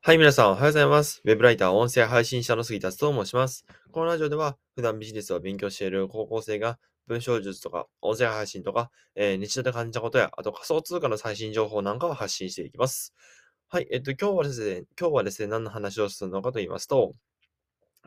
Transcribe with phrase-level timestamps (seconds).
[0.00, 1.20] はい、皆さん、おはようございます。
[1.24, 3.66] ウェブライター、音声配信者の杉田と申します。
[3.90, 6.78] このラジオでは、普段ビジネスを勉強している高校生が、
[7.08, 13.12] 文章術とか、音声配信とか、えー、日常で感じたことや、あと仮想通貨の最新情報なんかを発信していきます。
[13.68, 17.12] はい、えっと、今日はですね、今日はですね、何の話をするのかと言いますと、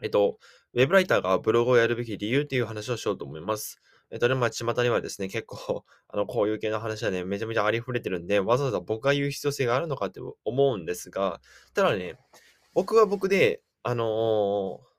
[0.01, 0.37] えっと、
[0.73, 3.81] ウェブライターがブログをやるべき理由っていう話をしようと思います。
[4.11, 11.41] えっとね、まあ、巷にはですね、結構、 あの、こういう系の話はね、めちゃめちゃありふれてるんで、わざわざ僕が言う必要性があるのかって思うんですが、
[11.73, 12.17] ただね、
[12.73, 14.91] 僕は僕で、あのー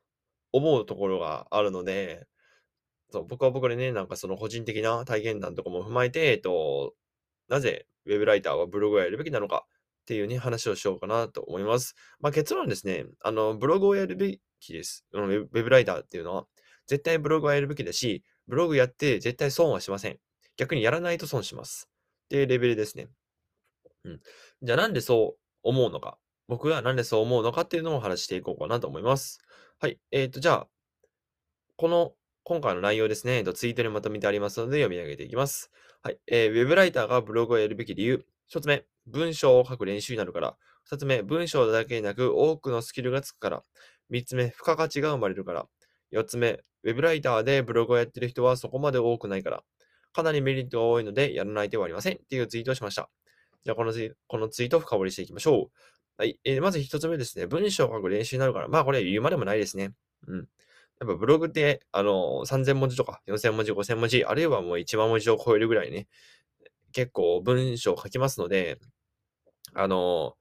[0.52, 2.27] 思うところがあるので、
[3.10, 6.95] そう、僕は僕でね、なんかその個人的な体験談とかも踏まえて、えっと、
[7.48, 9.65] なぜウェブライターはブログをやるべきなのか
[10.02, 11.95] っていうね、話をしようかなと思います。
[12.20, 15.06] まあ、結論ですね、あの、ブログをやるべきです。
[15.12, 16.46] ウェブライターっていうのは、
[16.87, 20.19] 絶対ブログはやるべきだし、ブログやって絶対損はしません。
[20.56, 21.88] 逆にやらないと損します。
[22.27, 23.09] っていうレベルですね。
[24.05, 24.20] うん。
[24.62, 26.18] じゃあなんでそう思うのか。
[26.48, 29.41] 僕がなんでそう思うのかっていうのを話していこうかなと思います。
[29.80, 29.98] はい。
[30.10, 30.68] えっ、ー、と、じゃあ、
[31.76, 32.13] この、
[32.45, 35.70] 今回の内容ですね、えーと、ツイートにまとめてありますので読み上げていきます。
[36.02, 36.18] はい。
[36.26, 38.24] えー、ウェブライターがブログをやるべき理由。
[38.52, 40.57] 1つ目、文章を書く練習になるから。
[40.90, 43.63] 2つ目、文章だけでなく多くのスキルがつくから。
[44.10, 45.68] 3つ目、付加価値が生まれるから。
[46.13, 49.63] 4つ目、ウェブライターでブログをやってる人はそこまで多くないから。
[50.13, 52.15] かなりメリットが多いのでやらない手はありません。
[52.15, 53.09] っていうツイートをしました。
[53.65, 55.71] じゃあこのツイこのツイートを深掘りしていきましょう。
[56.19, 56.38] はい。
[56.45, 57.46] えー、まず一つ目ですね。
[57.46, 58.69] 文章を書く練習になるから。
[58.69, 59.93] まあ、これは言うまでもないですね。
[60.27, 60.37] うん。
[60.38, 66.06] やっぱブログって、あの、3000文字とか、4000文字、5000文字、あるいはもう1万文字を超えるぐらいね、
[66.93, 68.78] 結構文章を書きますので、
[69.75, 70.37] あの、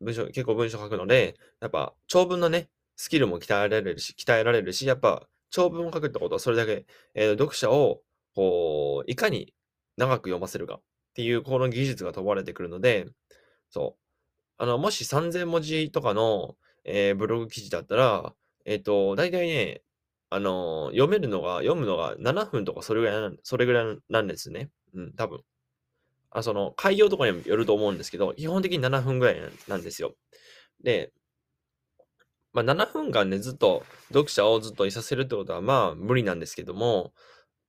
[0.00, 8.00] 文章、結構文章書くので、やっぱ長文のね、スキルも鍛えられるし、鍛えられるし、やっぱ長文を書くってことはそれだけ、えー、読者を、
[8.34, 9.54] こう、いかに
[9.96, 10.82] 長く読ませるかっ
[11.14, 13.06] ていう、この技術が問われてくるので、
[13.70, 14.00] そう。
[14.58, 19.82] あの、もし3000文字とかの、えー、ブログ記事だったら、えっ、ー、と、大体ね、
[20.30, 24.70] あの、読めるのが、読むのが7分とかそれぐらいな、それぐらいなんですね。
[24.94, 25.42] うん、多分。
[26.30, 29.36] あ、その、開業とかにもよると思うんですけど、基本的に7分ぐらい
[29.68, 30.14] なんですよ。
[30.82, 31.12] で、
[32.56, 37.12] まあ、7分間ね、ずっと読者をずっといさせるってことは、まあ、無理なんですけども、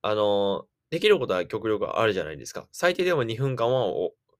[0.00, 2.66] あの、できることは極力あるじゃないですか。
[2.72, 3.92] 最低でも2分間は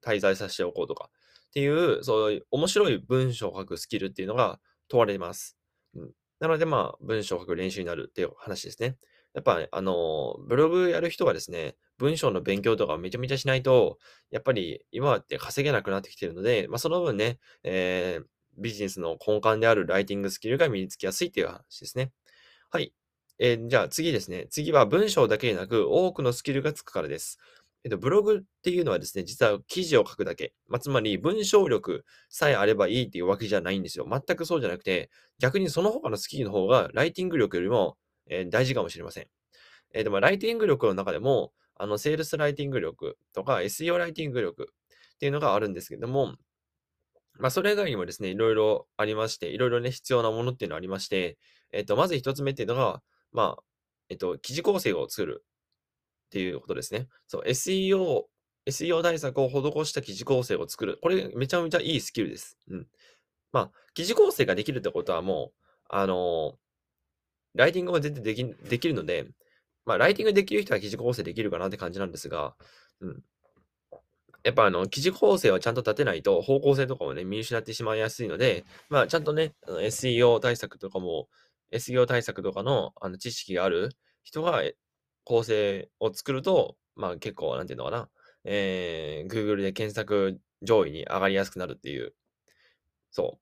[0.03, 1.10] 滞在させておこうとか。
[1.48, 5.59] っていう、そういう面白い文章を書くスキルっていうのが問われます。
[5.94, 8.97] うん、なので、まあ、文章を書く練習になるっていう話ですね。
[9.34, 13.98] やっぱ、あの、ブログやる人はですね、文章の勉強とかめちゃめちゃしないと、
[14.30, 22.13] やっぱり今って稼げなくなってきてるので、まあ、その分ね、えー、ビジネスの根幹であるライティングスキルが身につきやすいっていう話ですね。
[22.71, 22.93] はい。
[23.39, 24.47] えー、じゃあ次ですね。
[24.51, 27.39] 次は文章だけでなく多くのスキルがつくからです。
[27.85, 30.53] えっと、ブログっていうのはですね、実は記事を書くだけ。
[30.67, 34.07] まあ、つまり文章力さえあればいいっていうわけじゃないんですよ。
[34.11, 37.97] 全くそうじゃなくて、逆にその他のスキルの方がライティング力よりも、
[38.29, 39.27] えー、大事かもしれません。
[39.95, 44.73] えー、でも、ライティング力の中でも、あの、セールスライティング力とか SEO ライティング力
[45.15, 46.35] っていうのがあるんですけども、
[47.38, 51.38] まあ、それ以外にもですね、いろいろありまして、いろいろね、必要なものっていうのがありまして、
[51.72, 53.62] えっと、まず一つ目っていうのが、まあ、
[54.09, 55.44] えっと、記事構成を作る
[56.27, 57.06] っていうことですね。
[57.27, 58.25] そう、SEO、
[58.66, 60.98] SEO 対策を施した記事構成を作る。
[61.00, 62.59] これめちゃめちゃいいスキルです。
[62.69, 62.87] うん。
[63.53, 65.59] まあ、記事構成ができるってことはもう、
[65.91, 69.27] あのー、ライティングも全然できできるので、
[69.87, 72.54] まあ、ライティングできる人は記事構成できるかなって感じなんですが、
[73.00, 73.22] うん。
[74.44, 81.28] やっぱあの、記事構成はちゃんと立てないと方向性とかもね、見失ってしまいやすいので、まあ、ちゃんとね、SEO 対策とかも、
[81.72, 83.91] SEO 対策とかのあの知識がある
[84.22, 84.62] 人が
[85.25, 88.09] 構成を作ると、まあ結構、なんていうのかな、
[88.44, 92.15] えー、Google で検索上位に上がりやすくなるっていう。
[93.10, 93.38] そ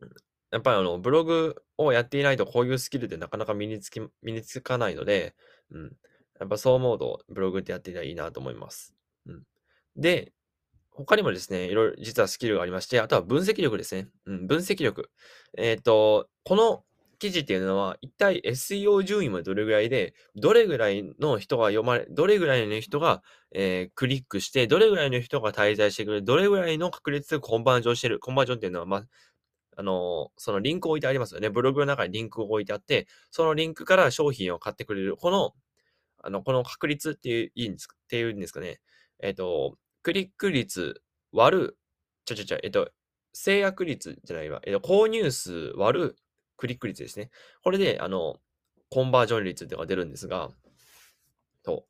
[0.00, 0.06] う。
[0.50, 5.34] やっぱりあの、ブログをやっていないとこういうスキルってなかなか身につき、身につかないので、
[5.70, 5.96] うん。
[6.40, 8.94] やっぱそう思うと、ブログってやっていたらいいなと思います。
[9.26, 9.42] うん。
[9.96, 10.32] で、
[10.90, 14.08] 他にもですね、いろいろ実はスキルがありまして、あとは分析力ですね。
[14.26, 15.10] うん、分析力。
[15.56, 16.84] えっ、ー、と、この
[17.18, 23.22] 記事っていうのは、一体 SEO 順位もどれぐらいで、どれぐらいの人が読まれ、どれぐらいの人が、
[23.52, 28.20] えー、クリックして、どれぐらいの人が滞在してくる、どれぐらいの確率でコンバージョンしてる。
[28.20, 29.06] コンバージョンっていうのは、まあ、
[29.76, 31.50] あの、そのリンクを置いてありますよね。
[31.50, 35.16] ブログの中にリンクを置いてあって、そのリンクから商品を買ってくれる。
[35.16, 35.52] この、
[36.22, 38.80] あの、この確率っていう、いいんですっていうんですかね。
[39.22, 41.02] えっ、ー、と、クリック率
[41.32, 41.78] 割る、
[42.24, 42.90] ちょちょちょ、えっ、と、
[43.32, 44.60] 制約率じゃないわ。
[44.64, 46.16] えっ、と、購入数割る
[46.56, 47.30] クリック率ですね。
[47.62, 48.36] これで、あの、
[48.90, 50.50] コンバージョン率っていうのが出るんですが、
[51.62, 51.84] と、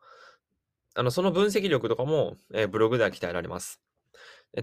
[0.94, 3.80] あの、その分析力とかも、え、ブログでは鍛えられます。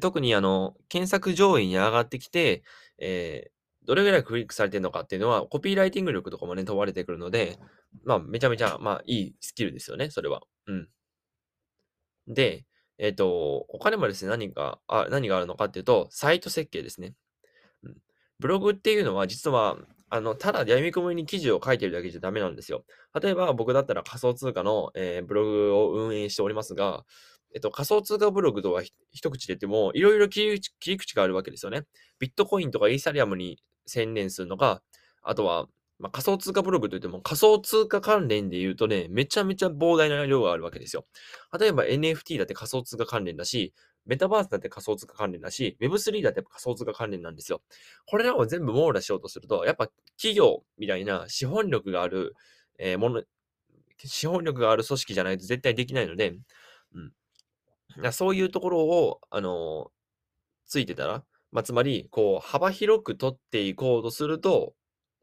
[0.01, 2.63] 特にあの、検索上位に上がってきて、
[2.99, 3.51] え
[3.87, 7.57] どれぐらいクリックされてるのかっていうのは、コピーライティング力とかもね、問われてくるので、
[8.03, 10.41] まあ、めちゃめちゃ、まあ、いいスキルですよね、それは。
[10.67, 10.89] うん。
[12.27, 12.65] で、
[12.97, 17.13] えっ、と、他にもですね、何か、あ、何があるのかっていうと、サイト設計ですね。
[17.83, 17.97] うん。
[18.39, 19.77] ブログっていうのは、実は、
[20.09, 22.85] あの、ただ闇雲に記事を書いてるだけじゃダメなんですよ。
[23.21, 27.05] 例えば、僕だったら仮想通貨の、えーブログを運営しておりますが、
[27.53, 31.83] えっと、仮想通貨ブログとは一口で言っても、いろいろ切り口があるわけですよね。
[32.19, 34.81] ビットコインとかイーサリアムに専念するのか、
[35.23, 35.67] あとは、
[35.99, 41.05] まあ、仮想通貨ブログといっても、仮想通貨関連で言うとね、めちゃめちゃ膨大な量があるわけですよ。
[41.59, 43.73] 例えば NFT だって仮想通貨関連だし、
[44.05, 47.61] メタバースだって仮想通貨関連だし、Web3 だって仮想通貨関連なんですよ。
[48.05, 52.35] これらを全部網羅しようとすると、やっぱ企業みたいな資本力がある、
[52.77, 53.23] えーもの、
[53.97, 56.35] 資本力がある組織じゃないと絶対できないので、
[56.93, 58.01] うん。
[58.01, 59.91] だそういうところを、あの
[60.67, 64.73] ついてたら、まあ、つまり、こう、幅広く取っていこうとすると、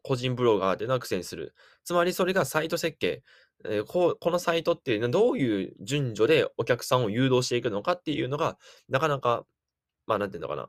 [0.05, 1.55] 個人ブロガーっていうのは苦戦する。
[1.83, 3.23] つまり、それがサイト設計。
[3.67, 8.59] えーここのサイトっていうのはどういう順序でお客さんを誘導していくのかっていうのが、
[8.89, 9.47] なかなか、
[10.07, 10.69] まあ、なんていうのかな。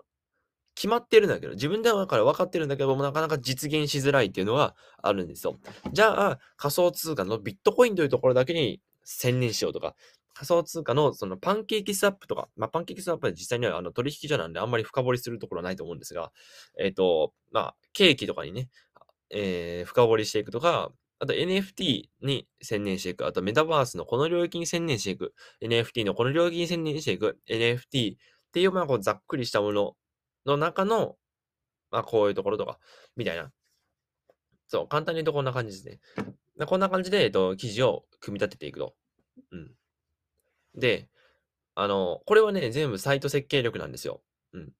[0.76, 5.58] 決まってるんだけど、自分ではだから分かってるんだけども、なかなか実現しづらいっていうのがあるんですよ。
[5.92, 9.96] じゃあ、仮想通貨のビットコインというところだけに専念しようとか、
[10.36, 16.34] 仮想通貨のそのパンケーキスワップとか、まあ、パンケーキスワップは実際にはあの取引所なんであんまり深掘りするところはないと思うんですが、
[16.78, 18.68] えっ、と、まあ、ケーキとかにね、
[19.30, 23.26] えー深掘りしていくとか、あと NFT に専念していく。
[23.26, 25.34] あとメタバースのこの領域に専念していく。
[25.62, 27.40] NFT のこの領域に専念していく。
[27.50, 28.18] NFT っ
[28.52, 29.96] ていう、まあ、こうざっくりしたもの
[30.46, 31.16] の中の、
[31.92, 32.80] まあ、こういうところとか、
[33.16, 33.52] みたいな。
[34.68, 36.26] そう、簡単に言うとこんな感じですね。
[36.58, 38.96] でこんな感じで、えっと、記事を組み立てていくと。
[39.52, 39.72] うん。
[40.76, 41.10] で、
[41.76, 44.22] あの、これはね、全部サイト設計力なんですよ。
[44.54, 44.72] うん。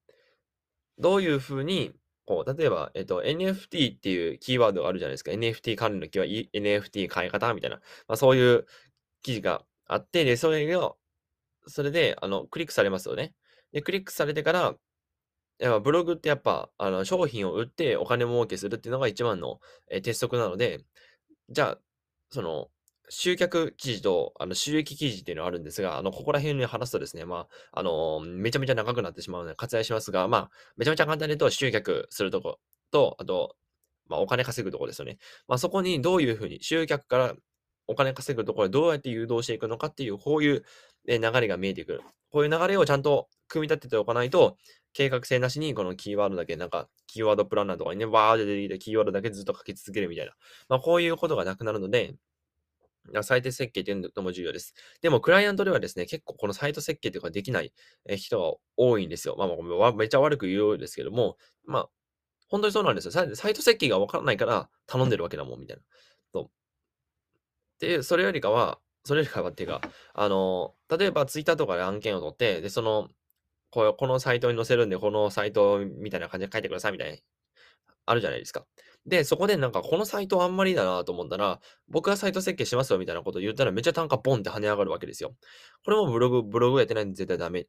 [0.98, 1.94] どういうふうに、
[2.26, 5.32] こう、例えば、えっと、NFT っていうキーワードがあるじゃないですか。
[5.32, 7.78] NFT 関連のキーワード、NFT 買い方みたいな。
[8.08, 8.66] まあ、そういう
[9.22, 10.94] 記事があって、で、それが、
[11.68, 13.34] それで、あの、クリックされますよね。
[13.72, 14.76] で、クリックされてから、
[15.60, 20.86] やっぱブログってやっぱ、あの、商品を売ってお金儲けするっていうのが一番の、え鉄則なので、
[21.50, 21.80] じゃあ、
[22.30, 22.70] その、
[23.10, 32.60] 集客記事と、あの、収益記事っていうのがあるんですが、あの、ここら辺に話すとですね、まあ、あのめちゃめちゃ長くなってしまうので割愛しますが、まあ、めちゃめちゃ簡単に言うと、集客するとこ、
[32.92, 33.56] と、あと、
[34.08, 35.18] まあ、お金稼ぐとこですよね。
[35.48, 37.34] まあ、そこにどういうふうに、集客から
[37.88, 40.64] お金稼ぐところでどうやって誘導していくのかっていう、こういう
[41.08, 42.02] 流れが見えてくる。
[42.32, 44.58] こういう流れをちゃんと組み立てておかないと、
[44.94, 50.34] 計画性なしにこのキーワードだけ、なんか、キーワードプランナーとかにね、わーって出てきて、キーワードだけずっと書き続けるみたいな。
[50.70, 52.16] まあ、こういうことがなくなるので、
[53.22, 54.74] サイト設計っていうのも重要です。
[55.02, 57.74] でも、クライアントではですね、結構このサイト設計というかできない
[58.18, 59.36] 人が多いんですよ。
[59.38, 61.90] まあ、まめっちゃ悪く言うようですけども、まあ、
[62.48, 63.12] 本当にそうなんですよ。
[63.12, 65.84] サイト設計がわからないから頼んでるわけだもん、みたいな。
[66.34, 66.52] そう。
[67.80, 69.82] で、それよりかは、それよりかはっていうか、
[70.14, 73.10] あの、例えばツイッターとかで案件を取って、で、その、
[73.72, 77.18] このサイトに載せるんで、このサイトみたいな感じで書いてくださいみたいな、
[78.06, 78.66] あるじゃないですか。
[79.06, 85.36] で、そこでなんか、このサイトあんまりだなと思ったら、僕がサイト設計しますよみたいなことを言ったら、めっちゃ単価ボンって跳ね上がるわけですよ。
[85.84, 87.68] これもブログ、ブログやってないんで絶対ダメ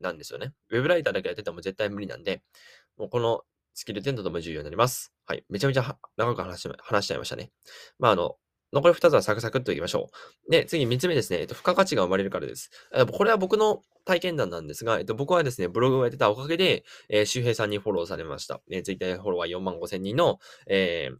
[0.00, 0.52] なんですよね。
[0.70, 2.42] ウェブライターだけやってても絶対無理なんで、
[2.96, 3.42] もうこの
[3.74, 5.12] スキルってとても重要になります。
[5.26, 5.44] はい。
[5.48, 7.52] めちゃめちゃ長く話し話しちゃいましたね。
[7.98, 8.36] まあ、あの、
[8.72, 10.10] 残り2つはサクサクっといきましょ
[10.48, 10.50] う。
[10.50, 11.40] で、次3つ目ですね。
[11.40, 12.70] えっと、付加価値が生まれるからです。
[13.12, 18.60] これは僕の体験談なんですが、えっと、僕はですね、ブログをやってたおかげで、えー周平さんにフォローされました。
[18.70, 21.16] えー、ツイッターフォロワー4万5千人の、えー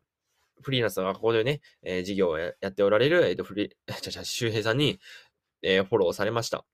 [0.61, 4.99] フリーランスの学校でね、えー事業をやっておられる、えっと、フリー、ちゃちゃ、周平さんに、
[5.63, 6.65] えーフォローされました。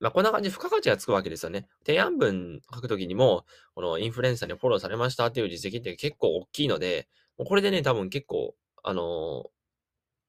[0.00, 1.66] まあ、こんな感じで付加価値がつくわけですよね。
[1.86, 9.44] 提案文書くときにも、このインフルエンサーにフォローされましたっていう実績って結構大きいので、これでね、多分結構、あの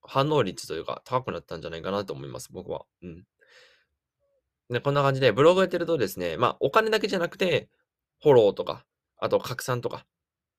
[0.03, 2.86] 反応率というか高くなったんじゃないかなと思います、僕は。
[3.01, 3.24] うん。
[4.69, 7.69] で、こんな感じで、ブログやってるとですね、まあ、お金だけじゃなくて、
[8.22, 8.86] フォローとか、
[9.17, 10.05] あと拡散とか、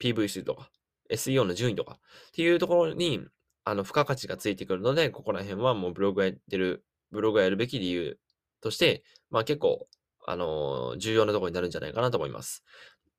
[0.00, 0.70] PV 数とか、
[1.10, 1.98] SEO の順位とか、
[2.28, 3.20] っていうところに、
[3.64, 8.18] あの、付加価値がついてくるので、ここら辺はもうブログやってる、ブログやるべき理由
[8.60, 9.88] として、まあ結構、
[10.26, 12.62] あのー重要なところになるんじゃないかなと思います。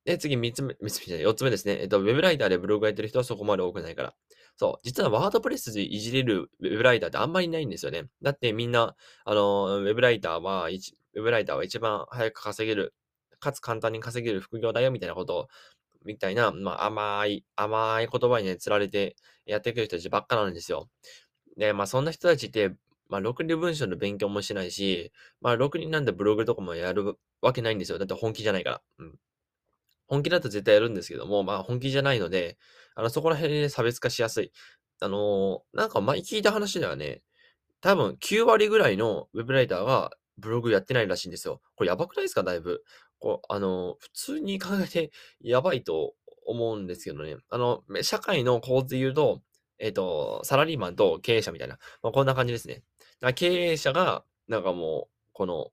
[0.06, 1.80] で、次、3つ目、3つ目じゃない、4つ目ですね。
[1.82, 4.16] えっと、ウェブライターでブログやってる人はそこまで多くないから。
[4.58, 4.80] そう。
[4.84, 8.04] 実はワードプレスでいじれるウェブライターってあんまりないんですよね。
[8.22, 8.96] だってみんな、
[9.26, 12.94] あの、ウェブライターは、ウェブライターは一番早く稼げる、
[13.40, 15.48] かつ簡単に稼げる副業だよ、みたいなことを、
[16.06, 20.90] みたいな、まあ、甘い、甘い言葉にね、つられてやってくる人たちばっかなんですよ。
[21.58, 22.72] で、まあ、そんな人たちって、
[23.10, 28.00] まあ、ろくに文章の勉強もしないし、まあ、ろくになんでブログとかもやるわけないんですよ。
[28.00, 28.82] だって本気じゃないから。
[29.00, 29.20] うん。
[30.08, 32.58] 本気だと絶対やるんですけども、まあ、本気じゃないので、
[32.96, 34.52] あの、そこら辺で差別化しやすい。
[35.02, 37.22] あのーなんか前聞いた話ではね、
[37.82, 41.62] 多分9割ぐらいのウェブライターがブログやってないらしいんですよ。
[41.76, 42.44] これやばくないですか？
[42.44, 42.84] だいぶ。
[43.20, 47.38] こう、あの、普通に考えて やばいと思うんですけどね。
[47.50, 49.42] あの、社会の構図で言うと、
[49.80, 52.76] えっ、と、サラリーマンと経営者みたいな、まあ、こんな感じですね。
[52.76, 52.86] だか
[53.28, 55.72] ら経営者が、なんかもう、この、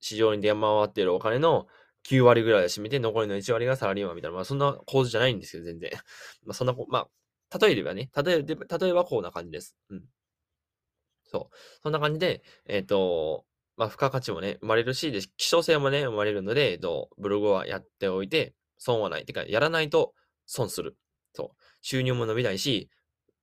[0.00, 1.66] 市場に出回っているお金の
[2.08, 5.90] 9割ぐらいを占めて、残りの1割がサラリーマンみたいな、まあ、そんな構図じゃないんですけど、全然。
[6.44, 7.08] まあ、そんな、ま
[7.50, 9.76] あ、例えればね、例え例えばこんな感じです。
[9.90, 10.04] うん。
[11.24, 11.56] そう。
[11.82, 13.46] そんな感じで、えっ、ー、と、
[13.76, 19.24] まあ、付加価値もね、生まれるし、で、希少性もね、生まれるので、えっと、ブログはやっておいて、損はない。
[19.24, 20.14] てか、やらないと
[20.46, 20.96] 損する。
[21.32, 21.62] そう。
[21.80, 22.90] 収入も伸びないし、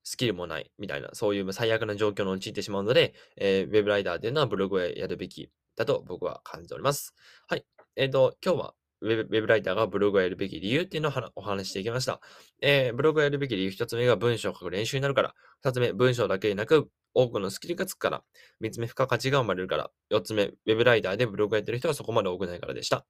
[0.04, 0.72] スキルもない。
[0.78, 7.14] みたいな、そういう最悪な状況に陥ってしまうので、えー、ウェブライターっていうのはブログをやるべきだと僕は感じております。
[7.48, 7.66] はい。
[7.96, 12.22] えっ、ー、と、今日はウェブライターがブログをやるべき理由っていうのをお話していきました。
[12.62, 15.34] えー、ブログをやるべき理由一つ目が文章を書く練習になるから。
[15.64, 18.24] 二つ目、文章だけでなく、多くのスキルがつくから。
[18.60, 19.90] 三つ目、付加価値が生まれるから。
[20.10, 23.06] 四つ目、ウェブライターでブログをやってる人がそこまで多くないからでした。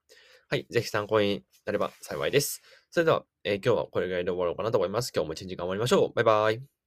[0.50, 0.66] はい。
[0.70, 2.62] ぜひ参考になれば幸いです。
[2.90, 5.12] それでは、えー、今日はこれぐらいで終わろうかなと思います。
[5.14, 6.14] 今日も一日頑張りましょう。
[6.14, 6.81] バイバイ。